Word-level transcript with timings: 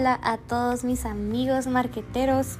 hola 0.00 0.18
a 0.22 0.38
todos 0.38 0.82
mis 0.82 1.04
amigos 1.04 1.66
marqueteros. 1.66 2.56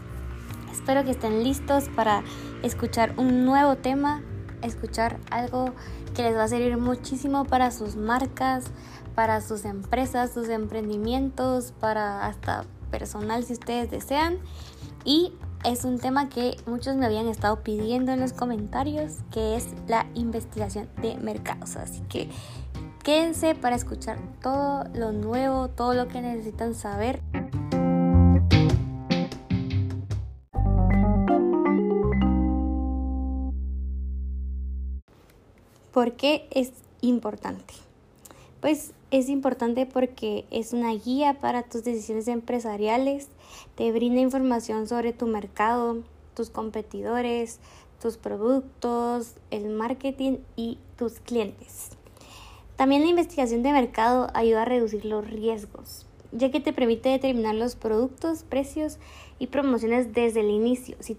Espero 0.71 1.04
que 1.04 1.12
estén 1.12 1.42
listos 1.42 1.85
para 1.96 2.22
escuchar 2.62 3.14
un 3.17 3.46
nuevo 3.46 3.76
tema, 3.76 4.21
escuchar 4.60 5.19
algo 5.31 5.72
que 6.14 6.22
les 6.22 6.37
va 6.37 6.45
a 6.45 6.49
servir 6.49 6.76
muchísimo 6.76 7.46
para 7.46 7.71
sus 7.71 7.96
marcas, 7.96 8.64
para 9.14 9.40
sus 9.40 9.64
empresas, 9.64 10.32
sus 10.35 10.50
emprendimientos, 10.50 11.72
para 11.81 12.26
hasta 12.26 12.64
personal 12.90 13.42
si 13.42 13.54
ustedes 13.54 13.91
desean. 13.91 14.36
Y 15.06 15.32
es 15.64 15.85
un 15.85 15.99
tema 15.99 16.28
que 16.28 16.59
muchos 16.66 16.96
me 16.96 17.06
habían 17.06 17.27
estado 17.27 17.62
pidiendo 17.62 18.12
en 18.12 18.20
los 18.20 18.34
comentarios, 18.34 19.14
que 19.30 19.56
es 19.56 19.68
la 19.88 20.04
investigación 20.12 20.91
de 21.00 21.16
mercados. 21.16 21.77
Así 21.77 22.02
que 22.02 22.28
quédense 23.02 23.54
para 23.54 23.77
escuchar 23.77 24.18
todo 24.42 24.84
lo 24.95 25.12
nuevo, 25.12 25.68
todo 25.68 25.95
lo 25.95 26.09
que 26.09 26.20
necesitan 26.20 26.74
saber. 26.74 27.20
¿Por 35.92 36.12
qué 36.12 36.48
es 36.50 36.73
importante? 37.00 37.74
Pues 38.60 38.92
es 39.10 39.28
importante 39.28 39.87
porque 39.87 40.46
es 40.51 40.73
una 40.73 40.92
guía 40.92 41.40
para 41.40 41.62
tus 41.62 41.82
decisiones 41.82 42.28
empresariales, 42.28 43.28
te 43.74 43.90
brinda 43.90 44.20
información 44.20 44.87
sobre 44.87 45.12
tu 45.12 45.26
mercado, 45.26 45.98
tus 46.34 46.51
competidores, 46.51 47.59
tus 48.01 48.16
productos, 48.16 49.34
el 49.51 49.68
marketing 49.70 50.38
y 50.56 50.78
tus 50.96 51.21
clientes. 51.21 51.99
También 52.80 53.02
la 53.02 53.10
investigación 53.10 53.62
de 53.62 53.74
mercado 53.74 54.28
ayuda 54.32 54.62
a 54.62 54.64
reducir 54.64 55.04
los 55.04 55.28
riesgos, 55.28 56.06
ya 56.32 56.50
que 56.50 56.60
te 56.60 56.73
permite 56.73 57.10
determinar 57.10 57.54
los 57.54 57.76
productos, 57.76 58.42
precios 58.42 58.96
y 59.38 59.48
promociones 59.48 60.14
desde 60.14 60.40
el 60.40 60.48
inicio. 60.48 60.96
Si. 60.98 61.14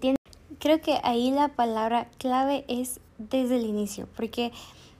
Creo 0.58 0.80
que 0.80 0.98
ahí 1.04 1.30
la 1.30 1.50
palabra 1.50 2.08
clave 2.18 2.64
es 2.66 2.98
desde 3.18 3.60
el 3.60 3.64
inicio, 3.64 4.08
porque 4.16 4.50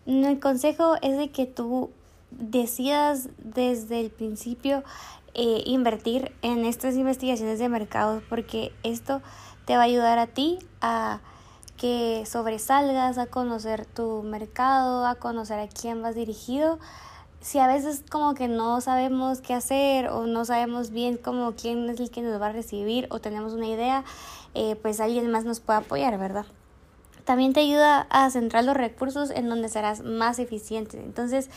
el 0.06 0.38
consejo 0.38 0.94
es 1.02 1.19
de 1.19 1.32
que 1.32 1.46
tú 1.46 1.91
decidas 2.30 3.28
desde 3.38 3.98
el 3.98 4.12
principio 4.12 4.84
eh, 5.34 5.64
invertir 5.66 6.30
en 6.42 6.64
estas 6.64 6.94
investigaciones 6.94 7.58
de 7.58 7.69
mercado 7.69 8.22
porque 8.28 8.70
esto 8.84 9.20
te 9.64 9.74
va 9.74 9.80
a 9.80 9.86
ayudar 9.86 10.20
a 10.20 10.28
ti 10.28 10.60
a 10.80 11.22
que 11.83 12.22
sobresalgas, 12.27 13.19
a 13.19 13.27
conocer 13.27 13.86
tu 13.86 14.22
mercado, 14.22 15.05
a 15.05 15.16
conocer 15.16 15.58
a 15.58 15.66
quién 15.66 16.00
vas 16.00 16.14
dirigido. 16.14 16.78
Si 17.41 17.58
a 17.58 17.66
veces 17.66 18.05
como 18.08 18.34
que 18.34 18.47
no 18.47 18.80
sabemos 18.80 19.41
qué 19.41 19.52
hacer 19.52 20.06
o 20.06 20.25
no 20.28 20.44
sabemos 20.44 20.92
bien 20.92 21.16
cómo 21.16 21.55
quién 21.60 21.91
es 21.91 21.98
el 21.98 22.12
que 22.12 22.22
nos 22.22 22.41
va 22.41 22.47
a 22.47 22.53
recibir 22.53 23.08
o 23.10 23.19
tenemos 23.19 23.53
una 23.55 23.66
idea, 23.66 24.05
eh, 24.55 24.77
pues 24.77 25.00
alguien 25.00 25.28
más 25.33 25.44
nos 25.44 25.58
puede 25.58 25.80
apoyar, 25.80 26.16
¿verdad? 26.19 26.47
También 27.25 27.53
te 27.53 27.58
ayuda 27.58 28.06
a 28.10 28.30
centrar 28.30 28.62
los 28.62 28.77
recursos 28.77 29.33
en 29.33 29.48
donde 29.48 29.69
serás 29.69 30.05
más 30.05 30.38
eficiente. 30.38 31.03
Entonces, 31.03 31.50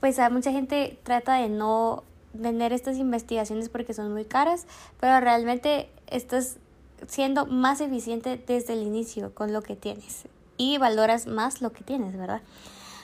pues 0.00 0.18
a 0.18 0.28
mucha 0.28 0.50
gente 0.50 0.98
trata 1.04 1.34
de 1.34 1.50
no 1.50 2.02
vender 2.32 2.72
estas 2.72 2.96
investigaciones 2.96 3.68
porque 3.68 3.94
son 3.94 4.12
muy 4.12 4.24
caras, 4.24 4.66
pero 4.98 5.20
realmente 5.20 5.88
estás 6.08 6.56
siendo 7.06 7.46
más 7.46 7.80
eficiente 7.80 8.42
desde 8.46 8.74
el 8.74 8.82
inicio 8.82 9.34
con 9.34 9.52
lo 9.52 9.62
que 9.62 9.76
tienes 9.76 10.24
y 10.56 10.78
valoras 10.78 11.26
más 11.26 11.62
lo 11.62 11.72
que 11.72 11.84
tienes, 11.84 12.16
¿verdad? 12.16 12.42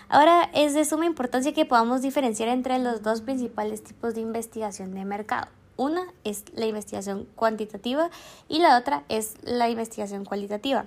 Ahora 0.09 0.51
es 0.53 0.75
de 0.75 0.85
suma 0.85 1.07
importancia 1.07 1.55
que 1.55 1.65
podamos 1.65 2.03
diferenciar 2.03 2.49
entre 2.49 2.79
los 2.79 3.03
dos 3.03 3.23
principales 3.23 3.83
tipos 3.83 4.15
de 4.15 4.21
investigación 4.21 4.95
de 4.95 5.05
mercado. 5.05 5.49
Una 5.77 6.05
es 6.23 6.45
la 6.55 6.67
investigación 6.67 7.27
cuantitativa 7.35 8.11
y 8.49 8.59
la 8.61 8.77
otra 8.79 9.03
es 9.09 9.35
la 9.43 9.69
investigación 9.71 10.25
cualitativa. 10.25 10.87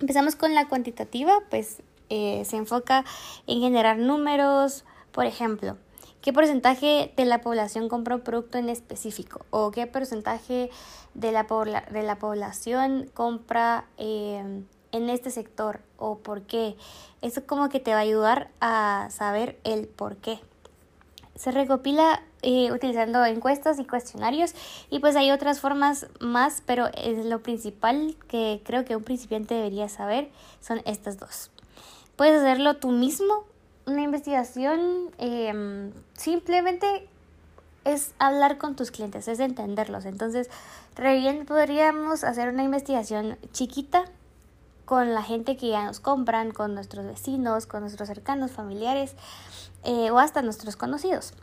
Empezamos 0.00 0.36
con 0.36 0.54
la 0.54 0.68
cuantitativa, 0.68 1.40
pues 1.50 1.82
eh, 2.10 2.44
se 2.46 2.56
enfoca 2.56 3.04
en 3.46 3.60
generar 3.60 3.98
números, 3.98 4.84
por 5.12 5.26
ejemplo, 5.26 5.76
¿qué 6.24 6.32
porcentaje 6.32 7.12
de 7.18 7.26
la 7.26 7.42
población 7.42 7.90
compra 7.90 8.14
un 8.14 8.22
producto 8.22 8.56
en 8.56 8.70
específico? 8.70 9.44
¿O 9.50 9.70
qué 9.70 9.86
porcentaje 9.86 10.70
de 11.12 11.32
la, 11.32 11.42
de 11.90 12.02
la 12.02 12.18
población 12.18 13.10
compra 13.12 13.84
em, 13.98 14.64
en 14.92 15.10
este 15.10 15.30
sector? 15.30 15.80
¿O 15.98 16.16
por 16.16 16.40
qué? 16.40 16.76
Eso 17.20 17.46
como 17.46 17.68
que 17.68 17.78
te 17.78 17.90
va 17.90 17.98
a 17.98 18.00
ayudar 18.00 18.48
a 18.62 19.08
saber 19.10 19.60
el 19.64 19.86
por 19.86 20.16
qué. 20.16 20.40
Se 21.34 21.50
recopila 21.50 22.22
eh, 22.40 22.72
utilizando 22.72 23.22
encuestas 23.26 23.78
y 23.78 23.84
cuestionarios 23.84 24.54
y 24.88 25.00
pues 25.00 25.16
hay 25.16 25.30
otras 25.30 25.60
formas 25.60 26.06
más, 26.20 26.62
pero 26.64 26.86
es 26.94 27.26
lo 27.26 27.42
principal 27.42 28.16
que 28.28 28.62
creo 28.64 28.86
que 28.86 28.96
un 28.96 29.04
principiante 29.04 29.56
debería 29.56 29.90
saber 29.90 30.30
son 30.62 30.80
estas 30.86 31.18
dos. 31.18 31.50
Puedes 32.16 32.40
hacerlo 32.40 32.76
tú 32.76 32.92
mismo 32.92 33.44
una 33.86 34.02
investigación 34.02 35.10
em, 35.18 35.92
simplemente 36.14 37.08
es 37.84 38.14
hablar 38.18 38.58
con 38.58 38.76
tus 38.76 38.90
clientes, 38.90 39.28
es 39.28 39.40
entenderlos. 39.40 40.06
Entonces, 40.06 40.48
bien 40.96 41.44
podríamos 41.46 42.24
hacer 42.24 42.48
una 42.48 42.62
investigación 42.62 43.36
chiquita 43.52 44.04
con 44.84 45.14
la 45.14 45.22
gente 45.22 45.56
que 45.56 45.68
ya 45.68 45.84
nos 45.84 46.00
compran, 46.00 46.50
con 46.50 46.74
nuestros 46.74 47.06
vecinos, 47.06 47.66
con 47.66 47.80
nuestros 47.80 48.08
cercanos, 48.08 48.52
familiares 48.52 49.14
eh, 49.84 50.10
o 50.10 50.18
hasta 50.18 50.42
nuestros 50.42 50.76
conocidos. 50.76 51.34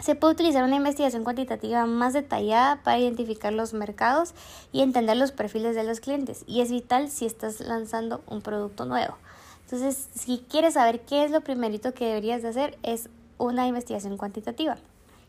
Se 0.00 0.14
puede 0.14 0.34
utilizar 0.34 0.62
una 0.62 0.76
investigación 0.76 1.24
cuantitativa 1.24 1.84
más 1.86 2.12
detallada 2.12 2.76
para 2.84 2.98
identificar 2.98 3.52
los 3.52 3.72
mercados 3.72 4.32
y 4.70 4.82
entender 4.82 5.16
los 5.16 5.32
perfiles 5.32 5.74
de 5.74 5.82
los 5.82 5.98
clientes 5.98 6.44
y 6.46 6.60
es 6.60 6.70
vital 6.70 7.10
si 7.10 7.26
estás 7.26 7.60
lanzando 7.60 8.22
un 8.28 8.40
producto 8.40 8.84
nuevo. 8.84 9.16
Entonces, 9.70 10.08
si 10.14 10.38
quieres 10.48 10.74
saber 10.74 11.02
qué 11.02 11.24
es 11.24 11.30
lo 11.30 11.42
primerito 11.42 11.92
que 11.92 12.06
deberías 12.06 12.40
de 12.40 12.48
hacer, 12.48 12.78
es 12.82 13.10
una 13.36 13.66
investigación 13.66 14.16
cuantitativa. 14.16 14.78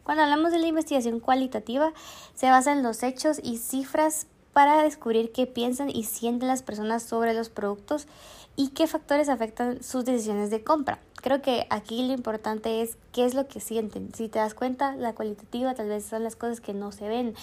Cuando 0.04 0.24
hablamos 0.24 0.54
de 0.54 0.60
la 0.60 0.68
investigación 0.68 1.20
cualitativa, 1.20 1.92
se 2.36 2.50
basa 2.50 2.72
en 2.72 2.82
los 2.82 3.04
hechos 3.04 3.42
y 3.44 3.58
cifras 3.58 4.28
para 4.54 4.82
descubrir 4.82 5.34
qué 5.34 5.46
piensan 5.46 5.90
y 5.90 6.06
sienten 6.06 6.48
las 6.48 6.64
personas 6.64 7.04
sobre 7.04 7.34
los 7.34 7.50
productos 7.50 8.08
y 8.56 8.70
qué 8.70 8.88
factores 8.88 9.28
afectan 9.28 9.84
sus 9.84 10.06
decisiones 10.06 10.52
de 10.52 10.64
compra. 10.64 11.00
Creo 11.22 11.42
que 11.42 11.68
aquí 11.70 12.08
lo 12.08 12.14
importante 12.14 12.82
es 12.82 12.98
qué 13.12 13.26
es 13.26 13.34
lo 13.34 13.50
que 13.50 13.60
sienten. 13.60 14.14
Si 14.16 14.30
te 14.30 14.40
das 14.40 14.54
cuenta, 14.54 14.96
la 14.96 15.14
cualitativa 15.14 15.74
tal 15.76 15.90
vez 15.90 16.06
son 16.06 16.24
las 16.24 16.38
cosas 16.38 16.62
que 16.62 16.74
no 16.74 16.94
se 16.94 17.10
ven 17.10 17.36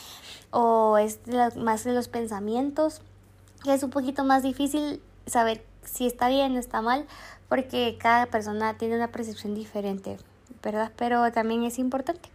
o 0.51 0.97
es 0.97 1.21
más 1.57 1.85
de 1.85 1.93
los 1.93 2.09
pensamientos. 2.09 3.03
Es 3.67 3.83
un 3.83 3.91
poquito 3.91 4.25
más 4.25 4.43
difícil 4.43 5.03
saber 5.27 5.63
si 5.87 6.07
está 6.07 6.29
bien 6.29 6.57
o 6.57 6.59
está 6.59 6.83
mal, 6.83 7.07
porque 7.49 7.97
cada 7.99 8.27
persona 8.27 8.77
tiene 8.77 8.97
una 8.97 9.13
percepción 9.13 9.55
diferente, 9.55 10.19
¿verdad? 10.63 10.93
Pero 10.97 11.31
también 11.33 11.65
es 11.65 11.79
importante. 11.79 12.29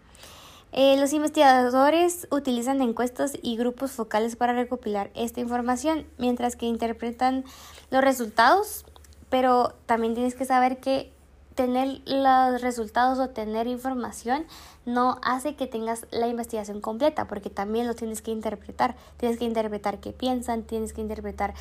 Eh, 0.73 0.95
los 0.97 1.12
investigadores 1.12 2.28
utilizan 2.31 2.81
encuestas 2.81 3.34
y 3.41 3.57
grupos 3.57 3.91
focales 3.91 4.38
para 4.38 4.53
recopilar 4.53 5.11
esta 5.16 5.41
información, 5.41 6.06
mientras 6.17 6.56
que 6.56 6.66
interpretan 6.66 7.44
los 7.90 8.01
resultados, 8.01 8.85
pero 9.29 9.73
también 9.85 10.13
tienes 10.13 10.35
que 10.35 10.45
saber 10.45 10.79
que 10.79 11.11
tener 11.56 12.01
los 12.06 12.61
resultados 12.61 13.19
o 13.19 13.29
tener 13.29 13.67
información 13.67 14.45
no 14.85 15.19
hace 15.22 15.56
que 15.56 15.67
tengas 15.67 16.07
la 16.11 16.28
investigación 16.28 16.81
completa, 16.81 17.28
porque 17.28 17.50
también 17.50 17.88
lo 17.88 17.94
tienes 17.94 18.22
que 18.22 18.31
interpretar. 18.31 18.95
Tienes 19.17 19.38
que 19.38 19.45
interpretar 19.45 20.00
qué 20.00 20.11
piensan, 20.11 20.63
tienes 20.63 20.94
que 20.94 21.01
interpretar 21.01 21.53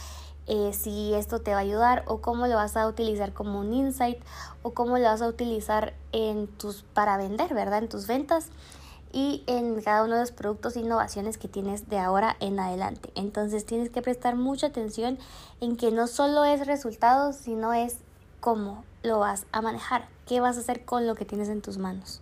eh, 0.46 0.72
si 0.72 1.14
esto 1.14 1.40
te 1.40 1.52
va 1.52 1.58
a 1.58 1.60
ayudar 1.60 2.04
o 2.06 2.20
cómo 2.20 2.46
lo 2.46 2.56
vas 2.56 2.76
a 2.76 2.86
utilizar 2.86 3.32
como 3.32 3.60
un 3.60 3.72
insight 3.72 4.18
o 4.62 4.72
cómo 4.72 4.98
lo 4.98 5.04
vas 5.04 5.22
a 5.22 5.28
utilizar 5.28 5.94
en 6.12 6.46
tus 6.46 6.82
para 6.82 7.16
vender, 7.16 7.54
¿verdad? 7.54 7.78
En 7.78 7.88
tus 7.88 8.06
ventas 8.06 8.48
y 9.12 9.42
en 9.46 9.80
cada 9.82 10.04
uno 10.04 10.14
de 10.14 10.20
los 10.20 10.32
productos 10.32 10.76
e 10.76 10.80
innovaciones 10.80 11.38
que 11.38 11.48
tienes 11.48 11.88
de 11.88 11.98
ahora 11.98 12.36
en 12.40 12.60
adelante. 12.60 13.10
Entonces 13.14 13.66
tienes 13.66 13.90
que 13.90 14.02
prestar 14.02 14.36
mucha 14.36 14.68
atención 14.68 15.18
en 15.60 15.76
que 15.76 15.90
no 15.90 16.06
solo 16.06 16.44
es 16.44 16.66
resultados, 16.66 17.36
sino 17.36 17.72
es 17.72 17.98
cómo 18.40 18.84
lo 19.02 19.18
vas 19.18 19.46
a 19.52 19.62
manejar, 19.62 20.08
qué 20.26 20.40
vas 20.40 20.56
a 20.56 20.60
hacer 20.60 20.84
con 20.84 21.06
lo 21.06 21.14
que 21.14 21.24
tienes 21.24 21.48
en 21.48 21.62
tus 21.62 21.78
manos. 21.78 22.20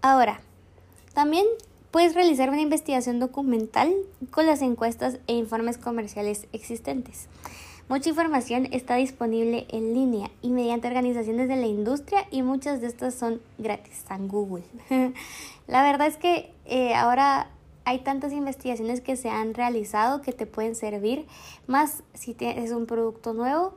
Ahora, 0.00 0.40
también 1.14 1.44
puedes 1.90 2.14
realizar 2.14 2.50
una 2.50 2.60
investigación 2.60 3.18
documental 3.18 3.92
con 4.30 4.46
las 4.46 4.62
encuestas 4.62 5.18
e 5.26 5.32
informes 5.32 5.78
comerciales 5.78 6.46
existentes. 6.52 7.28
Mucha 7.88 8.10
información 8.10 8.68
está 8.70 8.96
disponible 8.96 9.66
en 9.70 9.94
línea 9.94 10.30
y 10.42 10.50
mediante 10.50 10.88
organizaciones 10.88 11.48
de 11.48 11.56
la 11.56 11.66
industria 11.66 12.26
y 12.30 12.42
muchas 12.42 12.82
de 12.82 12.86
estas 12.86 13.14
son 13.14 13.40
gratis, 13.56 14.04
en 14.10 14.28
Google. 14.28 14.62
la 15.66 15.82
verdad 15.82 16.06
es 16.06 16.18
que 16.18 16.52
eh, 16.66 16.94
ahora 16.94 17.48
hay 17.86 18.00
tantas 18.00 18.32
investigaciones 18.32 19.00
que 19.00 19.16
se 19.16 19.30
han 19.30 19.54
realizado 19.54 20.20
que 20.20 20.32
te 20.32 20.44
pueden 20.44 20.74
servir, 20.74 21.26
más 21.66 22.02
si 22.12 22.36
es 22.38 22.72
un 22.72 22.84
producto 22.84 23.32
nuevo, 23.32 23.72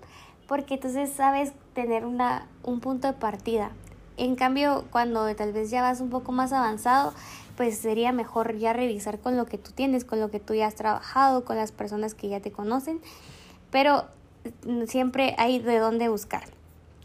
porque 0.45 0.73
entonces 0.73 1.09
sabes 1.09 1.53
tener 1.73 2.05
una, 2.05 2.49
un 2.63 2.81
punto 2.81 3.07
de 3.07 3.13
partida. 3.13 3.71
En 4.17 4.35
cambio, 4.35 4.85
cuando 4.91 5.33
tal 5.35 5.53
vez 5.53 5.71
ya 5.71 5.81
vas 5.81 6.01
un 6.01 6.09
poco 6.09 6.31
más 6.31 6.53
avanzado, 6.53 7.13
pues 7.57 7.77
sería 7.77 8.11
mejor 8.11 8.57
ya 8.57 8.73
revisar 8.73 9.19
con 9.19 9.37
lo 9.37 9.45
que 9.45 9.57
tú 9.57 9.71
tienes, 9.71 10.05
con 10.05 10.19
lo 10.19 10.31
que 10.31 10.39
tú 10.39 10.53
ya 10.53 10.67
has 10.67 10.75
trabajado, 10.75 11.45
con 11.45 11.55
las 11.55 11.71
personas 11.71 12.13
que 12.13 12.29
ya 12.29 12.39
te 12.39 12.51
conocen, 12.51 12.99
pero 13.71 14.05
mm, 14.65 14.85
siempre 14.85 15.35
hay 15.37 15.59
de 15.59 15.79
dónde 15.79 16.09
buscar. 16.09 16.43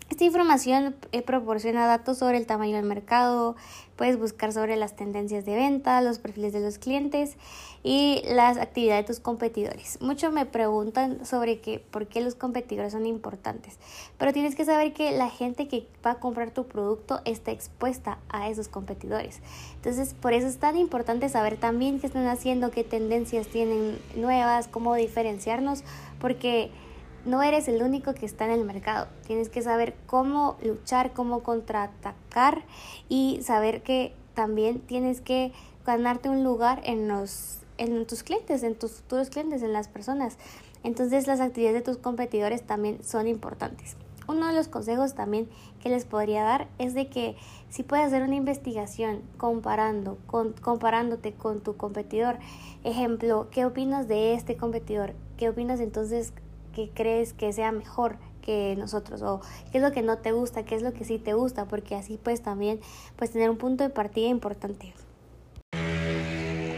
Esta 0.08 0.22
información 0.22 0.94
eh, 1.10 1.22
proporciona 1.22 1.86
datos 1.86 2.18
sobre 2.18 2.38
el 2.38 2.46
tamaño 2.46 2.76
del 2.76 2.84
mercado, 2.84 3.56
puedes 3.96 4.16
buscar 4.16 4.52
sobre 4.52 4.76
las 4.76 4.94
tendencias 4.94 5.44
de 5.44 5.56
venta, 5.56 6.00
los 6.00 6.20
perfiles 6.20 6.52
de 6.52 6.60
los 6.60 6.78
clientes 6.78 7.36
y 7.82 8.22
las 8.24 8.56
actividades 8.56 9.04
de 9.04 9.14
tus 9.14 9.20
competidores. 9.20 9.98
Muchos 10.00 10.32
me 10.32 10.46
preguntan 10.46 11.26
sobre 11.26 11.60
que, 11.60 11.80
por 11.80 12.06
qué 12.06 12.20
los 12.20 12.36
competidores 12.36 12.92
son 12.92 13.04
importantes, 13.04 13.78
pero 14.16 14.32
tienes 14.32 14.54
que 14.54 14.64
saber 14.64 14.92
que 14.92 15.10
la 15.10 15.28
gente 15.28 15.66
que 15.66 15.88
va 16.06 16.12
a 16.12 16.20
comprar 16.20 16.52
tu 16.52 16.66
producto 16.68 17.20
está 17.24 17.50
expuesta 17.50 18.18
a 18.28 18.48
esos 18.48 18.68
competidores. 18.68 19.40
Entonces, 19.74 20.14
por 20.14 20.34
eso 20.34 20.46
es 20.46 20.58
tan 20.58 20.78
importante 20.78 21.28
saber 21.28 21.56
también 21.56 21.98
qué 21.98 22.06
están 22.06 22.28
haciendo, 22.28 22.70
qué 22.70 22.84
tendencias 22.84 23.48
tienen 23.48 23.98
nuevas, 24.14 24.68
cómo 24.68 24.94
diferenciarnos, 24.94 25.82
porque 26.20 26.70
no 27.26 27.42
eres 27.42 27.68
el 27.68 27.82
único 27.82 28.14
que 28.14 28.24
está 28.24 28.46
en 28.46 28.52
el 28.52 28.64
mercado. 28.64 29.08
Tienes 29.26 29.48
que 29.48 29.60
saber 29.60 29.94
cómo 30.06 30.56
luchar, 30.62 31.12
cómo 31.12 31.42
contraatacar 31.42 32.62
y 33.08 33.40
saber 33.42 33.82
que 33.82 34.14
también 34.34 34.80
tienes 34.80 35.20
que 35.20 35.52
ganarte 35.84 36.28
un 36.28 36.44
lugar 36.44 36.80
en 36.84 37.08
los 37.08 37.60
en 37.78 38.06
tus 38.06 38.22
clientes, 38.22 38.62
en 38.62 38.74
tus 38.74 38.92
futuros 38.92 39.28
clientes, 39.28 39.62
en 39.62 39.72
las 39.72 39.88
personas. 39.88 40.38
Entonces 40.82 41.26
las 41.26 41.40
actividades 41.40 41.84
de 41.84 41.92
tus 41.92 41.98
competidores 41.98 42.62
también 42.62 43.04
son 43.04 43.28
importantes. 43.28 43.96
Uno 44.28 44.48
de 44.48 44.54
los 44.54 44.68
consejos 44.68 45.14
también 45.14 45.48
que 45.80 45.88
les 45.88 46.04
podría 46.04 46.42
dar 46.42 46.68
es 46.78 46.94
de 46.94 47.08
que 47.08 47.36
si 47.68 47.82
puedes 47.82 48.06
hacer 48.06 48.22
una 48.22 48.34
investigación 48.34 49.22
comparando, 49.36 50.18
comparándote 50.62 51.32
con 51.32 51.60
tu 51.60 51.76
competidor, 51.76 52.38
ejemplo, 52.82 53.48
¿qué 53.50 53.66
opinas 53.66 54.08
de 54.08 54.34
este 54.34 54.56
competidor? 54.56 55.14
¿Qué 55.36 55.48
opinas 55.48 55.78
entonces 55.80 56.32
que 56.76 56.90
crees 56.90 57.32
que 57.32 57.54
sea 57.54 57.72
mejor 57.72 58.18
que 58.42 58.76
nosotros 58.76 59.22
o 59.22 59.40
qué 59.72 59.78
es 59.78 59.82
lo 59.82 59.92
que 59.92 60.02
no 60.02 60.18
te 60.18 60.32
gusta, 60.32 60.66
qué 60.66 60.74
es 60.74 60.82
lo 60.82 60.92
que 60.92 61.06
sí 61.06 61.18
te 61.18 61.32
gusta, 61.32 61.64
porque 61.64 61.94
así 61.94 62.20
pues 62.22 62.42
también 62.42 62.80
pues 63.16 63.32
tener 63.32 63.48
un 63.48 63.56
punto 63.56 63.82
de 63.82 63.88
partida 63.88 64.28
importante. 64.28 64.92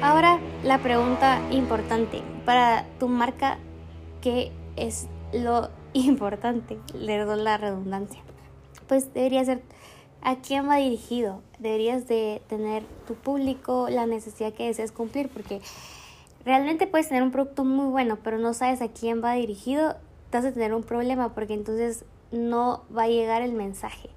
Ahora 0.01 0.39
la 0.63 0.79
pregunta 0.79 1.41
importante 1.51 2.23
para 2.45 2.87
tu 3.01 3.09
marca, 3.09 3.59
¿qué 4.23 4.53
es 4.77 5.09
lo 5.33 5.71
importante? 5.95 6.79
Le 6.95 7.25
la 7.25 7.57
redundancia. 7.57 8.23
Pues 8.87 9.13
debería 9.13 9.45
ser 9.45 9.63
a 10.23 10.37
quién 10.37 10.69
va 10.69 10.77
dirigido. 10.77 11.43
Deberías 11.59 12.07
de 12.07 12.41
tener 12.47 12.85
tu 13.09 13.15
público, 13.15 13.89
la 13.91 14.07
necesidad 14.07 14.53
que 14.53 14.67
deseas 14.67 14.93
cumplir, 14.93 15.29
porque 15.29 15.61
realmente 16.49 16.87
puedes 16.87 17.09
tener 17.09 17.23
un 17.23 17.31
producto 17.31 17.65
muy 17.65 17.87
bueno, 17.87 18.19
pero 18.25 18.39
no 18.39 18.55
sabes 18.55 18.81
a 18.81 18.89
quién 18.89 19.23
va 19.23 19.35
dirigido, 19.35 19.97
te 20.31 20.39
vas 20.39 20.47
a 20.47 20.53
tener 20.53 20.73
un 20.75 20.83
problema 20.83 21.35
porque 21.35 21.53
entonces 21.53 22.05
no 22.33 22.85
va 22.95 23.03
a 23.05 23.09
llegar 23.09 23.43
el 23.43 23.53
mensaje. 23.53 24.09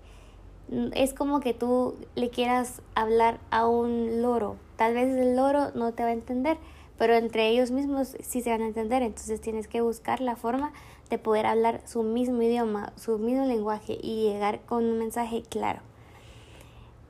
Es 0.93 1.13
como 1.13 1.41
que 1.41 1.53
tú 1.53 1.95
le 2.15 2.29
quieras 2.29 2.81
hablar 2.95 3.39
a 3.51 3.67
un 3.67 4.21
loro. 4.21 4.55
Tal 4.77 4.93
vez 4.93 5.13
el 5.13 5.35
loro 5.35 5.71
no 5.75 5.91
te 5.91 6.03
va 6.03 6.09
a 6.09 6.13
entender, 6.13 6.57
pero 6.97 7.15
entre 7.15 7.49
ellos 7.49 7.69
mismos 7.71 8.15
sí 8.21 8.41
se 8.41 8.51
van 8.51 8.61
a 8.61 8.67
entender. 8.67 9.01
Entonces 9.01 9.41
tienes 9.41 9.67
que 9.67 9.81
buscar 9.81 10.21
la 10.21 10.37
forma 10.37 10.71
de 11.09 11.17
poder 11.17 11.45
hablar 11.45 11.81
su 11.85 12.03
mismo 12.03 12.41
idioma, 12.41 12.93
su 12.95 13.19
mismo 13.19 13.45
lenguaje 13.45 13.97
y 14.01 14.23
llegar 14.23 14.61
con 14.61 14.85
un 14.85 14.97
mensaje 14.99 15.43
claro. 15.49 15.81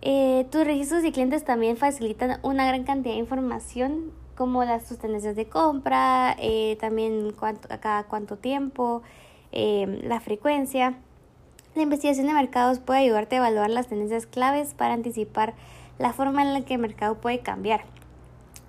Eh, 0.02 0.48
tus 0.50 0.66
registros 0.66 1.04
de 1.04 1.12
clientes 1.12 1.46
también 1.46 1.78
facilitan 1.78 2.40
una 2.42 2.66
gran 2.66 2.84
cantidad 2.84 3.14
de 3.14 3.20
información 3.20 4.12
como 4.36 4.64
las 4.64 4.86
tendencias 4.98 5.36
de 5.36 5.48
compra, 5.48 6.36
eh, 6.40 6.78
también 6.80 7.34
cuánto, 7.38 7.68
a 7.74 7.80
cada 7.80 8.04
cuánto 8.06 8.38
tiempo, 8.38 9.02
eh, 9.52 10.02
la 10.04 10.20
frecuencia. 10.20 10.98
La 11.76 11.84
investigación 11.84 12.28
de 12.28 12.34
mercados 12.34 12.80
puede 12.80 13.00
ayudarte 13.00 13.36
a 13.36 13.40
evaluar 13.40 13.70
las 13.70 13.88
tendencias 13.88 14.26
claves 14.26 14.74
para 14.74 14.94
anticipar 14.94 15.54
la 16.00 16.14
forma 16.14 16.42
en 16.42 16.54
la 16.54 16.62
que 16.62 16.74
el 16.74 16.80
mercado 16.82 17.16
puede 17.16 17.40
cambiar. 17.40 17.86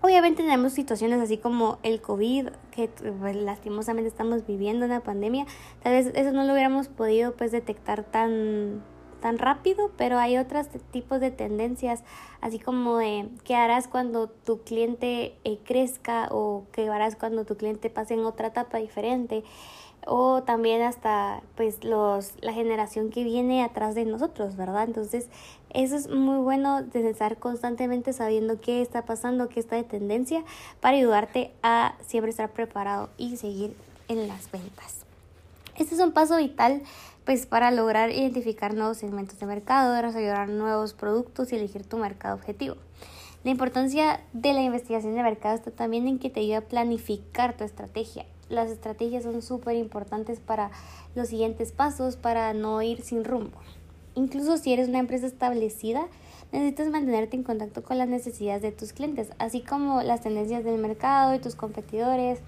Obviamente 0.03 0.43
tenemos 0.43 0.73
situaciones 0.73 1.21
así 1.21 1.39
como 1.39 1.79
el 1.85 2.01
COVID, 2.01 2.49
que 2.73 2.89
pues, 3.21 3.37
lastimosamente 3.37 4.09
estamos 4.09 4.47
viviendo 4.47 4.85
una 4.85 5.01
pandemia. 5.01 5.47
Tal 5.83 5.93
vez 5.93 6.11
eso 6.15 6.33
no 6.33 6.45
lo 6.45 6.53
hubiéramos 6.53 6.89
podido 6.89 7.35
pues 7.35 7.53
detectar 7.53 8.03
tan 8.03 8.83
tan 9.23 9.39
rápido, 9.39 9.91
pero 9.97 10.19
hay 10.19 10.37
otros 10.37 10.69
tipos 10.91 11.21
de 11.21 11.31
tendencias, 11.31 12.05
así 12.43 12.59
como 12.59 12.99
de 12.99 13.31
qué 13.45 13.55
harás 13.55 13.89
cuando 13.89 14.29
tu 14.29 14.61
cliente 14.61 15.35
eh, 15.45 15.59
crezca 15.65 16.29
o 16.31 16.65
qué 16.73 16.91
harás 16.91 17.17
cuando 17.17 17.47
tu 17.47 17.57
cliente 17.57 17.89
pase 17.89 18.15
en 18.15 18.27
otra 18.27 18.49
etapa 18.49 18.77
diferente 18.77 19.45
o 20.07 20.43
también 20.43 20.83
hasta 20.83 21.43
pues 21.57 21.85
los 21.85 22.35
la 22.41 22.53
generación 22.53 23.11
que 23.11 23.25
viene 23.25 23.63
atrás 23.63 23.95
de 23.95 24.05
nosotros, 24.05 24.57
¿verdad? 24.57 24.85
Entonces, 24.85 25.29
eso 25.71 25.97
es 25.97 26.09
muy 26.09 26.39
bueno 26.39 26.83
de 26.83 27.09
estar 27.09 27.39
constantemente 27.39 28.13
sabiendo 28.13 28.61
qué 28.61 28.83
está 28.83 29.05
pasando, 29.05 29.49
qué 29.49 29.61
está 29.61 29.77
de 29.77 29.85
tendencia 29.85 30.45
para 30.81 30.97
ayudarte 30.97 31.53
a 31.63 31.95
siempre 32.05 32.31
estar 32.31 32.51
preparado 32.51 33.11
y 33.17 33.37
seguir 33.37 33.77
en 34.09 34.29
las 34.29 34.51
ventas. 34.51 35.12
Este 35.77 35.95
es 35.95 36.01
un 36.03 36.13
paso 36.13 36.37
vital 36.37 36.83
pues 37.25 37.47
para 37.47 37.71
lograr 37.71 38.11
identificar 38.11 38.75
nuevos 38.75 38.99
segmentos 38.99 39.39
de 39.39 39.47
mercado, 39.47 39.95
desarrollar 39.95 40.49
nuevos 40.49 40.93
productos 40.93 41.53
y 41.53 41.57
elegir 41.57 41.87
tu 41.87 41.97
mercado 41.97 42.35
objetivo. 42.35 42.77
La 43.45 43.51
importancia 43.51 44.21
de 44.33 44.53
la 44.53 44.61
investigación 44.61 45.15
de 45.15 45.23
mercado 45.23 45.55
está 45.55 45.71
también 45.71 46.07
en 46.09 46.19
que 46.19 46.31
te 46.31 46.41
ayuda 46.41 46.59
a 46.59 46.63
planificar 46.63 47.57
tu 47.57 47.65
estrategia. 47.65 48.27
Las 48.49 48.71
estrategias 48.71 49.25
son 49.25 49.41
súper 49.41 49.77
importantes 49.77 50.41
para 50.41 50.71
los 51.15 51.29
siguientes 51.29 51.73
pasos, 51.73 52.17
para 52.17 52.53
no 52.55 52.83
ir 52.83 53.03
sin 53.03 53.25
rumbo. 53.25 53.57
Incluso 54.15 54.59
si 54.59 54.73
eres 54.73 54.89
una 54.89 54.99
empresa 54.99 55.27
establecida, 55.27 56.07
necesitas 56.53 56.89
mantenerte 56.89 57.37
en 57.37 57.45
contacto 57.45 57.83
con 57.83 57.97
las 57.97 58.09
necesidades 58.09 58.61
de 58.61 58.73
tus 58.73 58.93
clientes, 58.93 59.31
así 59.39 59.63
como 59.63 60.03
las 60.03 60.21
tendencias 60.21 60.65
del 60.65 60.79
mercado 60.79 61.35
y 61.35 61.39
tus 61.39 61.55
competidores. 61.55 62.41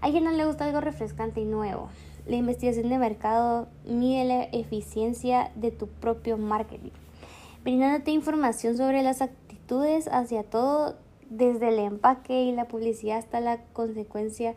A 0.00 0.06
alguien 0.06 0.24
no 0.24 0.30
le 0.30 0.46
gusta 0.46 0.66
algo 0.66 0.80
refrescante 0.80 1.40
y 1.40 1.46
nuevo. 1.46 1.88
La 2.26 2.36
investigación 2.36 2.88
de 2.88 2.98
mercado 2.98 3.68
mide 3.84 4.24
la 4.24 4.44
eficiencia 4.44 5.50
de 5.54 5.70
tu 5.70 5.86
propio 5.88 6.36
marketing, 6.36 6.90
brindándote 7.62 8.10
información 8.10 8.76
sobre 8.76 9.02
las 9.02 9.22
actitudes 9.22 10.08
hacia 10.08 10.42
todo, 10.42 10.96
desde 11.28 11.68
el 11.68 11.78
empaque 11.78 12.42
y 12.42 12.52
la 12.52 12.66
publicidad 12.66 13.18
hasta 13.18 13.40
la 13.40 13.62
consecuencia 13.72 14.54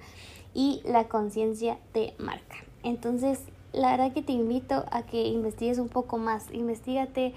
y 0.53 0.81
la 0.85 1.07
conciencia 1.07 1.77
de 1.93 2.13
marca. 2.17 2.55
Entonces, 2.83 3.39
la 3.71 3.91
verdad 3.91 4.13
que 4.13 4.21
te 4.21 4.33
invito 4.33 4.85
a 4.91 5.03
que 5.03 5.27
investigues 5.27 5.79
un 5.79 5.89
poco 5.89 6.17
más, 6.17 6.51
investigate 6.51 7.33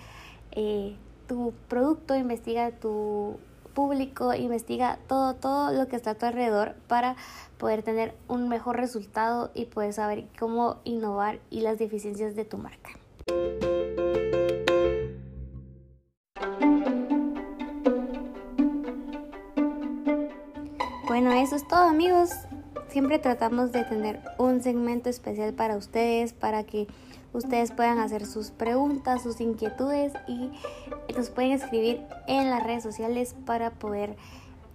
eh, 0.52 0.96
tu 1.28 1.52
producto, 1.68 2.16
investiga 2.16 2.70
tu 2.72 3.36
público, 3.76 4.32
investiga 4.32 4.98
todo, 5.06 5.34
todo 5.34 5.70
lo 5.70 5.86
que 5.86 5.96
está 5.96 6.12
a 6.12 6.14
tu 6.14 6.24
alrededor 6.24 6.74
para 6.88 7.14
poder 7.58 7.82
tener 7.82 8.14
un 8.26 8.48
mejor 8.48 8.76
resultado 8.76 9.50
y 9.52 9.66
poder 9.66 9.92
saber 9.92 10.24
cómo 10.38 10.78
innovar 10.84 11.40
y 11.50 11.60
las 11.60 11.78
deficiencias 11.78 12.34
de 12.34 12.46
tu 12.46 12.56
marca. 12.56 12.90
Bueno, 21.06 21.32
eso 21.32 21.56
es 21.56 21.68
todo 21.68 21.82
amigos. 21.82 22.30
Siempre 22.88 23.18
tratamos 23.18 23.72
de 23.72 23.84
tener 23.84 24.22
un 24.38 24.62
segmento 24.62 25.10
especial 25.10 25.52
para 25.52 25.76
ustedes, 25.76 26.32
para 26.32 26.64
que 26.64 26.86
ustedes 27.34 27.72
puedan 27.72 27.98
hacer 27.98 28.24
sus 28.24 28.50
preguntas, 28.50 29.22
sus 29.22 29.42
inquietudes 29.42 30.14
y 30.26 30.50
nos 31.14 31.30
pueden 31.30 31.52
escribir 31.52 32.02
en 32.26 32.50
las 32.50 32.62
redes 32.62 32.82
sociales 32.82 33.34
para 33.44 33.70
poder 33.70 34.16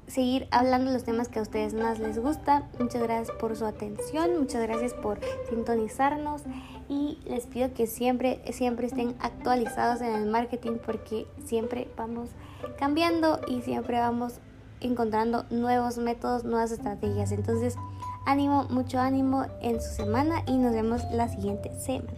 seguir 0.07 0.47
hablando 0.51 0.91
los 0.91 1.03
temas 1.03 1.29
que 1.29 1.39
a 1.39 1.41
ustedes 1.41 1.73
más 1.73 2.00
les 2.00 2.19
gusta. 2.19 2.67
Muchas 2.79 3.01
gracias 3.01 3.35
por 3.38 3.55
su 3.55 3.65
atención, 3.65 4.38
muchas 4.38 4.61
gracias 4.61 4.93
por 4.93 5.19
sintonizarnos 5.50 6.43
y 6.89 7.19
les 7.25 7.45
pido 7.45 7.73
que 7.73 7.88
siempre, 7.88 8.41
siempre 8.51 8.88
estén 8.88 9.15
actualizados 9.19 10.01
en 10.01 10.13
el 10.13 10.25
marketing 10.25 10.77
porque 10.85 11.25
siempre 11.45 11.88
vamos 11.95 12.29
cambiando 12.77 13.39
y 13.47 13.61
siempre 13.61 14.00
vamos 14.00 14.39
encontrando 14.81 15.45
nuevos 15.50 15.97
métodos, 15.97 16.43
nuevas 16.43 16.71
estrategias. 16.71 17.31
Entonces, 17.31 17.77
ánimo, 18.25 18.65
mucho 18.69 19.00
ánimo 19.00 19.45
en 19.61 19.81
su 19.81 19.91
semana 19.93 20.43
y 20.45 20.57
nos 20.57 20.73
vemos 20.73 21.03
la 21.11 21.29
siguiente 21.29 21.71
semana. 21.79 22.11